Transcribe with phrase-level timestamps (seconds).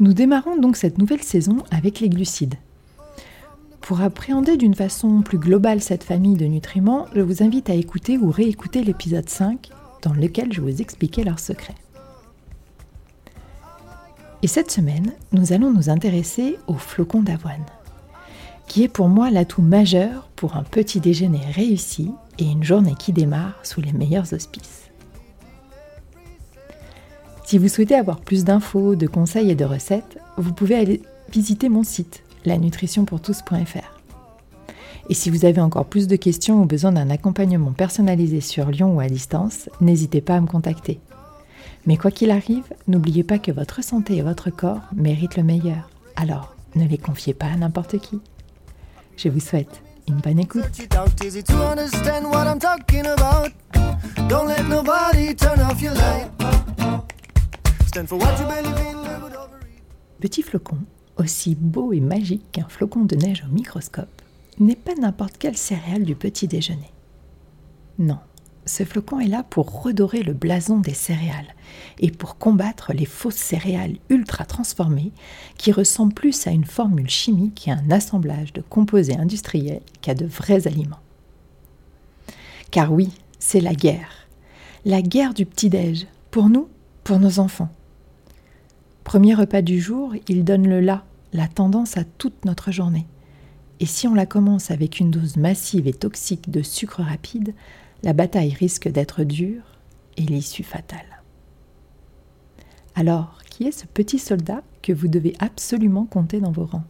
[0.00, 2.54] Nous démarrons donc cette nouvelle saison avec les glucides.
[3.80, 8.16] Pour appréhender d'une façon plus globale cette famille de nutriments, je vous invite à écouter
[8.16, 9.70] ou réécouter l'épisode 5
[10.02, 11.74] dans lequel je vous expliquais leurs secrets.
[14.42, 17.66] Et cette semaine, nous allons nous intéresser au flocon d'avoine,
[18.68, 23.12] qui est pour moi l'atout majeur pour un petit déjeuner réussi et une journée qui
[23.12, 24.87] démarre sous les meilleurs auspices.
[27.48, 31.00] Si vous souhaitez avoir plus d'infos, de conseils et de recettes, vous pouvez aller
[31.32, 34.02] visiter mon site, lanutritionpourtous.fr.
[35.08, 38.94] Et si vous avez encore plus de questions ou besoin d'un accompagnement personnalisé sur Lyon
[38.94, 41.00] ou à distance, n'hésitez pas à me contacter.
[41.86, 45.88] Mais quoi qu'il arrive, n'oubliez pas que votre santé et votre corps méritent le meilleur.
[46.16, 48.20] Alors, ne les confiez pas à n'importe qui.
[49.16, 50.64] Je vous souhaite une bonne écoute.
[60.20, 60.78] Petit flocon,
[61.16, 64.22] aussi beau et magique qu'un flocon de neige au microscope,
[64.60, 66.92] n'est pas n'importe quelle céréale du petit déjeuner.
[67.98, 68.18] Non,
[68.66, 71.54] ce flocon est là pour redorer le blason des céréales
[71.98, 75.12] et pour combattre les fausses céréales ultra transformées
[75.56, 80.26] qui ressemblent plus à une formule chimique et un assemblage de composés industriels qu'à de
[80.26, 81.00] vrais aliments.
[82.70, 84.28] Car oui, c'est la guerre.
[84.84, 86.68] La guerre du petit-déj, pour nous,
[87.02, 87.70] pour nos enfants.
[89.08, 91.02] Premier repas du jour, il donne le là,
[91.32, 93.06] la tendance à toute notre journée.
[93.80, 97.54] Et si on la commence avec une dose massive et toxique de sucre rapide,
[98.02, 99.62] la bataille risque d'être dure
[100.18, 101.22] et l'issue fatale.
[102.96, 106.84] Alors, qui est ce petit soldat que vous devez absolument compter dans vos rangs?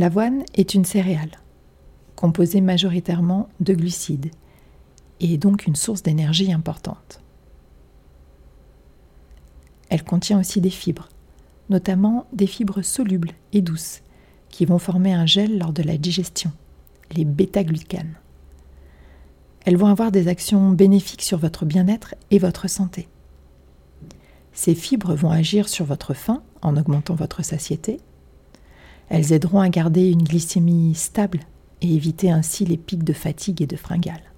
[0.00, 1.38] L'avoine est une céréale,
[2.16, 4.32] composée majoritairement de glucides,
[5.20, 7.20] et est donc une source d'énergie importante.
[9.90, 11.08] Elle contient aussi des fibres,
[11.68, 14.00] notamment des fibres solubles et douces,
[14.48, 16.50] qui vont former un gel lors de la digestion
[17.12, 18.14] les bêta-glucanes.
[19.64, 23.08] Elles vont avoir des actions bénéfiques sur votre bien-être et votre santé.
[24.52, 28.00] Ces fibres vont agir sur votre faim en augmentant votre satiété.
[29.08, 31.40] Elles aideront à garder une glycémie stable
[31.82, 34.32] et éviter ainsi les pics de fatigue et de fringales.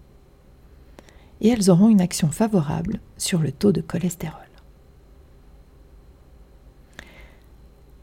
[1.41, 4.42] Et elles auront une action favorable sur le taux de cholestérol.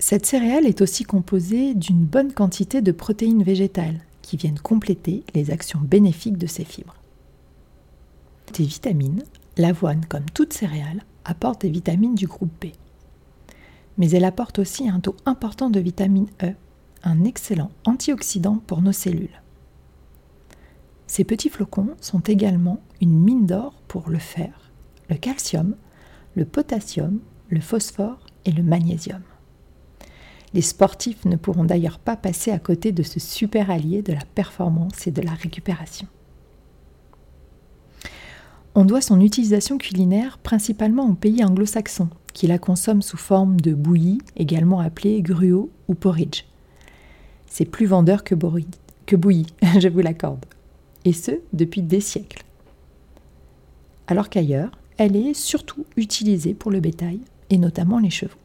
[0.01, 5.51] Cette céréale est aussi composée d'une bonne quantité de protéines végétales qui viennent compléter les
[5.51, 6.95] actions bénéfiques de ces fibres.
[8.53, 9.23] Des vitamines,
[9.57, 12.67] l'avoine, comme toute céréale, apporte des vitamines du groupe B.
[13.97, 16.53] Mais elle apporte aussi un taux important de vitamine E,
[17.03, 19.41] un excellent antioxydant pour nos cellules.
[21.07, 24.71] Ces petits flocons sont également une mine d'or pour le fer,
[25.09, 25.75] le calcium,
[26.35, 29.23] le potassium, le phosphore et le magnésium.
[30.53, 34.25] Les sportifs ne pourront d'ailleurs pas passer à côté de ce super allié de la
[34.35, 36.07] performance et de la récupération.
[38.75, 43.73] On doit son utilisation culinaire principalement aux pays anglo-saxons, qui la consomment sous forme de
[43.73, 46.45] bouillie, également appelée gruau ou porridge.
[47.47, 48.35] C'est plus vendeur que,
[49.05, 49.47] que bouillie,
[49.79, 50.45] je vous l'accorde.
[51.05, 52.43] Et ce, depuis des siècles.
[54.07, 58.37] Alors qu'ailleurs, elle est surtout utilisée pour le bétail, et notamment les chevaux.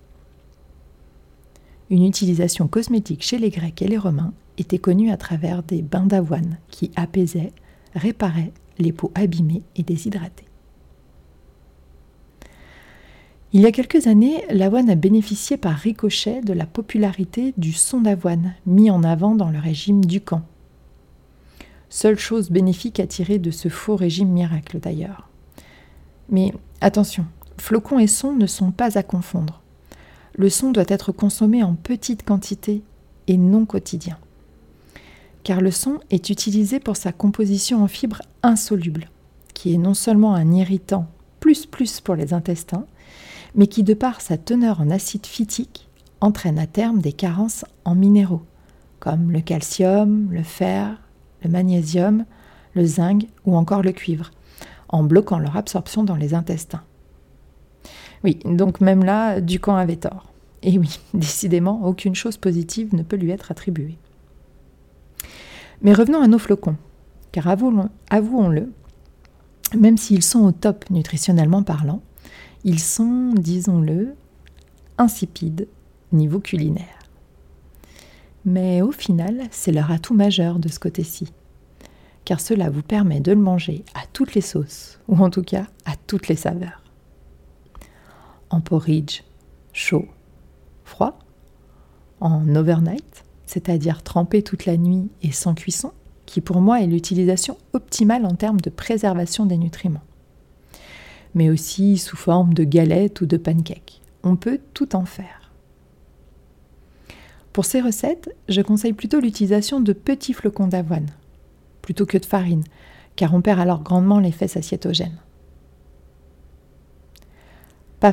[1.90, 6.06] Une utilisation cosmétique chez les Grecs et les Romains était connue à travers des bains
[6.06, 7.52] d'avoine qui apaisaient,
[7.94, 10.46] réparaient les peaux abîmées et déshydratées.
[13.52, 18.00] Il y a quelques années, l'avoine a bénéficié par ricochet de la popularité du son
[18.00, 20.42] d'avoine mis en avant dans le régime du camp.
[21.88, 25.28] Seule chose bénéfique à tirer de ce faux régime miracle d'ailleurs.
[26.30, 27.26] Mais attention,
[27.56, 29.62] flocons et son ne sont pas à confondre
[30.36, 32.82] le son doit être consommé en petite quantité
[33.28, 34.18] et non quotidien.
[35.44, 39.10] Car le son est utilisé pour sa composition en fibres insolubles,
[39.52, 41.06] qui est non seulement un irritant
[41.40, 42.86] plus plus pour les intestins,
[43.54, 45.88] mais qui de par sa teneur en acide phytique
[46.20, 48.42] entraîne à terme des carences en minéraux,
[48.98, 51.00] comme le calcium, le fer,
[51.42, 52.24] le magnésium,
[52.74, 54.30] le zinc ou encore le cuivre,
[54.88, 56.82] en bloquant leur absorption dans les intestins.
[58.24, 60.32] Oui, donc même là, Ducamp avait tort.
[60.62, 63.98] Et oui, décidément, aucune chose positive ne peut lui être attribuée.
[65.82, 66.76] Mais revenons à nos flocons,
[67.30, 68.72] car avouons-le,
[69.76, 72.00] même s'ils sont au top nutritionnellement parlant,
[72.64, 74.14] ils sont, disons-le,
[74.96, 75.68] insipides
[76.12, 76.86] niveau culinaire.
[78.46, 81.32] Mais au final, c'est leur atout majeur de ce côté-ci,
[82.24, 85.66] car cela vous permet de le manger à toutes les sauces, ou en tout cas
[85.84, 86.83] à toutes les saveurs.
[88.54, 89.24] En porridge,
[89.72, 90.06] chaud,
[90.84, 91.18] froid,
[92.20, 95.90] en overnight, c'est-à-dire trempé toute la nuit et sans cuisson,
[96.24, 100.04] qui pour moi est l'utilisation optimale en termes de préservation des nutriments.
[101.34, 104.00] Mais aussi sous forme de galettes ou de pancakes.
[104.22, 105.50] On peut tout en faire.
[107.52, 111.10] Pour ces recettes, je conseille plutôt l'utilisation de petits flocons d'avoine,
[111.82, 112.62] plutôt que de farine,
[113.16, 115.18] car on perd alors grandement l'effet satiétogène.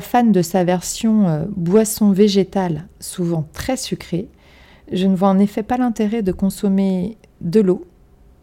[0.00, 4.28] Fan de sa version euh, boisson végétale, souvent très sucrée,
[4.90, 7.84] je ne vois en effet pas l'intérêt de consommer de l'eau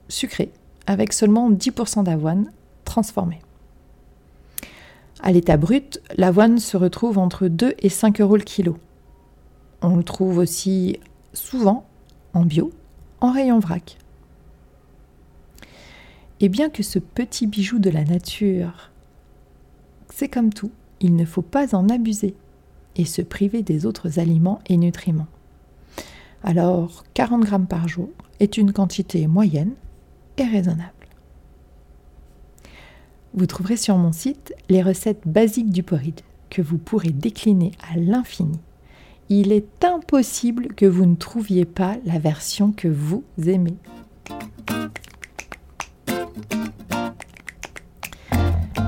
[0.07, 0.51] sucrée
[0.87, 2.51] avec seulement 10% d'avoine
[2.85, 3.39] transformée.
[5.21, 8.77] À l'état brut, l'avoine se retrouve entre 2 et 5 euros le kilo.
[9.81, 10.99] On le trouve aussi
[11.33, 11.85] souvent
[12.33, 12.71] en bio,
[13.21, 13.97] en rayon vrac.
[16.39, 18.91] Et bien que ce petit bijou de la nature,
[20.09, 22.35] c'est comme tout, il ne faut pas en abuser
[22.95, 25.27] et se priver des autres aliments et nutriments.
[26.43, 28.09] Alors 40 grammes par jour
[28.39, 29.73] est une quantité moyenne
[30.37, 30.93] et raisonnable.
[33.33, 37.97] Vous trouverez sur mon site les recettes basiques du porridge que vous pourrez décliner à
[37.97, 38.59] l'infini.
[39.29, 43.75] Il est impossible que vous ne trouviez pas la version que vous aimez.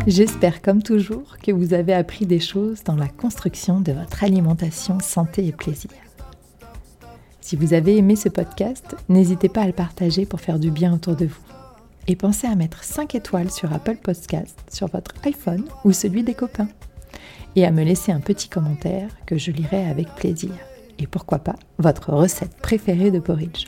[0.08, 5.00] J'espère comme toujours que vous avez appris des choses dans la construction de votre alimentation
[5.00, 5.92] santé et plaisir.
[7.40, 10.92] Si vous avez aimé ce podcast, n'hésitez pas à le partager pour faire du bien
[10.92, 11.42] autour de vous.
[12.08, 16.34] Et pensez à mettre 5 étoiles sur Apple Podcast, sur votre iPhone ou celui des
[16.34, 16.70] copains.
[17.56, 20.52] Et à me laisser un petit commentaire que je lirai avec plaisir.
[20.98, 23.66] Et pourquoi pas votre recette préférée de porridge.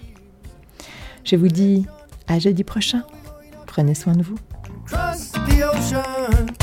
[1.24, 1.86] Je vous dis
[2.28, 3.04] à jeudi prochain.
[3.68, 4.38] Prenez soin de vous.
[5.56, 6.63] The ocean.